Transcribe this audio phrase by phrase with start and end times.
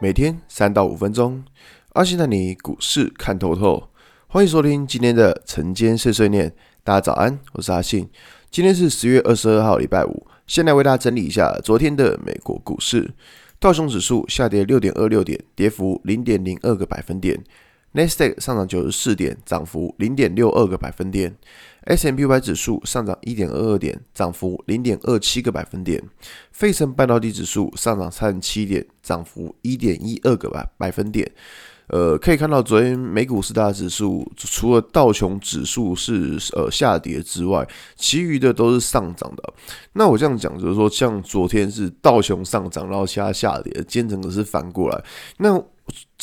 [0.00, 1.44] 每天三到五分钟，
[1.92, 3.90] 阿信带你股市看透透。
[4.26, 6.52] 欢迎收听今天的晨间碎碎念。
[6.82, 8.10] 大家早安，我是阿信。
[8.50, 10.26] 今天是十月二十二号，礼拜五。
[10.48, 13.14] 先来为大家整理一下昨天的美国股市。
[13.60, 17.42] 道琼指数下跌六点二六点，跌幅零点零二个百分点。
[17.96, 21.32] 纳斯达克上涨九十四点，涨幅零点六二个百分点。
[21.86, 26.02] ；S M P Y 指数上涨一点二二点，涨幅零点二七个百分点。
[26.50, 31.30] 费城半导体指数上涨三十七点，涨幅一点一二个百百分点。
[31.86, 39.54] 呃，可以看到昨天美股四大指数除了道琼指数是呃下跌之外，其余的都是上涨的。
[39.92, 45.04] 那我这样讲就是说，像昨天是道琼上涨，然后其他下跌，今天整个是反过来。
[45.36, 45.62] 那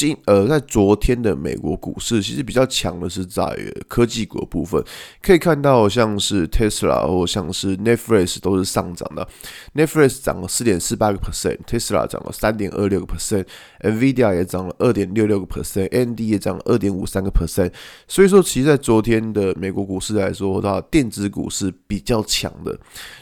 [0.02, 3.55] 今呃，在昨天的美国股市，其实比较强的是在
[3.88, 4.84] 科技股的部分，
[5.22, 9.28] 可以看到像是 Tesla 或像是 Netflix 都是上涨的
[9.75, 17.72] ，Netflix 涨了四点四八个 percent，Tesla 涨了三点二六个 percent，Nvidia 也涨了二点六六个 percent，AMD 也涨了二点五三个 percent。
[18.08, 22.75] 所以说，其实，在昨天的美国股市来说，的话电子股是比较强的。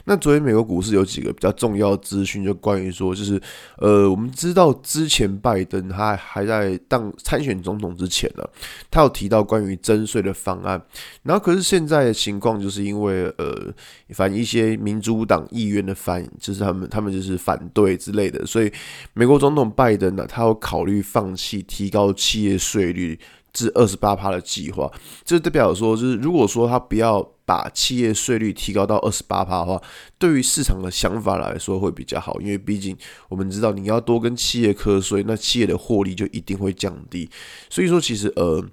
[0.06, 3.38] 那昨天美国股市有几个比较重要资讯，就关于说，就是
[3.76, 6.69] 呃，我们知道之前拜登他还在。
[6.88, 8.44] 当参选总统之前呢，
[8.90, 10.80] 他有提到关于征税的方案，
[11.22, 13.72] 然后可是现在的情况就是因为呃，
[14.10, 18.72] 反一些民主党议员的反，就是他们他们就是反对之类的，所以
[19.14, 23.18] 美国总统拜登呢，他有考虑放弃提高企业税率
[23.52, 24.90] 至二十八趴的计划，
[25.24, 27.26] 这代表说就是如果说他不要。
[27.50, 29.82] 把企业税率提高到二十八趴的话，
[30.20, 32.96] 对于市场的想法来说会比较好，因为毕竟
[33.28, 37.28] 我们知道你要多跟企业课税，那企业的获利就一定会降低。
[37.68, 38.64] 所以说，其实呃，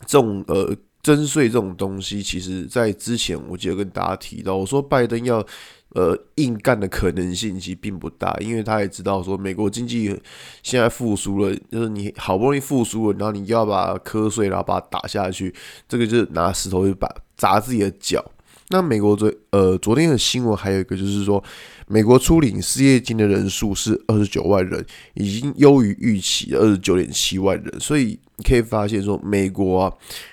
[0.00, 5.46] 这种呃征税这种东西，其实在之前我记得跟大家提到，我说拜登要。
[5.94, 10.08] 呃，硬干的可能性其实并不大，因为他也知道说美国经济
[10.62, 15.54] 现在复苏了，就是你好不容易复苏了，然后你又要把课税，然后把它打下去，
[15.86, 17.06] 这个就是拿石头去把
[17.42, 18.24] 砸自己的脚。
[18.68, 21.42] 那美国昨呃昨天的新闻还有一个就是说，
[21.88, 29.92] 美国初领失业金的人数是二十九万人，已经优于预期的二十九点七万人，所以你可以发现说美国啊，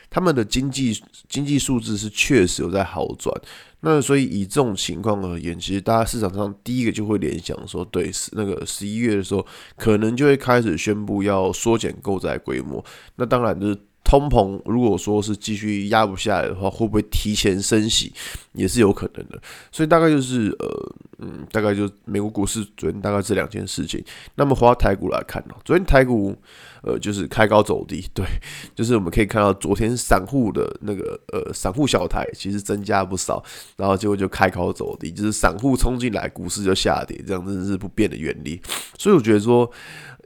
[0.09, 3.35] 他们的经济经济数字是确实有在好转。
[3.81, 12.83] 那所以以这种情况而言，其实大家市场上第一个就会联想说，对，那个十一月的时候，可能就会开始宣布要缩减购债规模。
[13.17, 13.77] 那当然就是。
[14.09, 18.11] 通膨如果说是继续压不下来的话，会不会提前升息
[18.53, 19.39] 也是有可能的。
[19.71, 24.03] 所以大概就是呃嗯，大概就美国股市昨天大概这两件事情。
[24.33, 26.35] 那么回到台股来看呢，昨天台股
[26.81, 28.25] 呃就是开高走低，对，
[28.73, 33.43] 就是我们可以看到昨天散户的那个呃散户小台其实增加不少，
[33.77, 38.59] 然后结果就开高走低，就是散户冲进来，股市就下跌，这样真是不变的原理。
[38.97, 39.71] 所以我觉得说。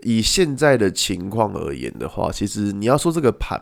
[0.03, 3.59] 以现在的情况而言的话，其实你要说这个盘，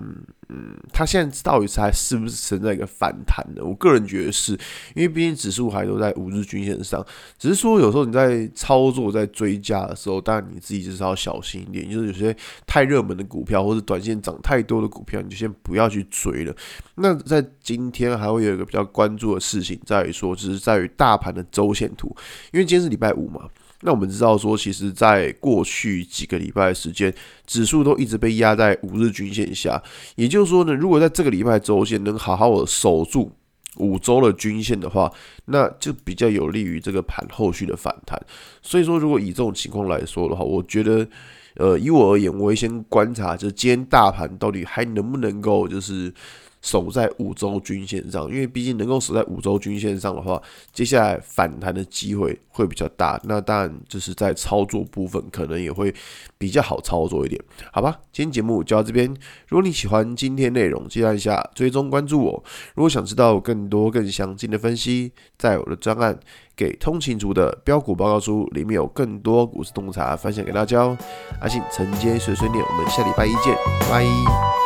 [0.50, 3.64] 嗯，它现在到底是还是不是存在一个反弹的？
[3.64, 4.54] 我个人觉得是，
[4.96, 7.06] 因为毕竟指数还都在五日均线上，
[7.38, 12.36] 只是说有时候你在操作、在追加的时候，当然你自己就是要小心一点，就是有些
[12.66, 16.56] 太热门的股票或者短线涨太多的股票，你就先不要去追了。
[16.96, 22.16] 那在今天还会有一个比较关注的事情，在于说，就是在于大盘的周线图，
[22.52, 23.48] 因为今天是礼拜五嘛。
[23.84, 27.14] 那我们知道说，其实，在过去几个礼拜的时间，
[27.46, 29.82] 指数都一直被压在五日均线下。
[30.16, 33.32] 也就是说呢，如果在这个礼拜周线能好好的守住
[33.78, 35.12] 五周的均线的话，
[35.46, 38.20] 那就比较有利于这个盘后续的反弹。
[38.62, 41.08] 所以说，如果以这种情况来说的话，我觉得，
[41.56, 46.14] 呃，以我而言，我会先观察，就是今天大盘到底还能不能够，就是。
[46.62, 50.42] 守在五周均线上，因为毕竟能够守在五周均线上的话，
[50.72, 53.20] 接下来反弹的机会会比较大。
[53.24, 55.94] 那当然就是在操作部分，可能也会
[56.38, 57.42] 比较好操作一点，
[57.72, 58.00] 好吧？
[58.12, 59.08] 今天节目就到这边。
[59.48, 62.44] 如果你喜欢今天内容，记得按下追踪关注我。
[62.76, 66.14] 如果想知道更多更详尽的分析，在我的专案
[66.56, 70.98] 《给通勤族的标股报告书》里面有更多股市洞察分享给大家哦。
[71.42, 73.56] 阿信晨间碎碎念，我们下礼拜一见，
[73.90, 74.61] 拜。